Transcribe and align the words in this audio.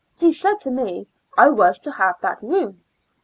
He 0.17 0.33
said 0.33 0.59
to 0.61 0.71
me 0.71 1.07
I 1.37 1.51
was 1.51 1.77
to 1.77 1.91
have 1.91 2.15
that 2.23 2.41
room. 2.41 2.83